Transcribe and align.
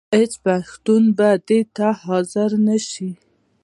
هېڅ 0.19 0.33
پښتون 0.45 1.03
به 1.17 1.29
دې 1.47 1.59
ته 1.75 1.87
حاضر 2.03 2.49
نه 2.67 2.77
شي. 2.89 3.09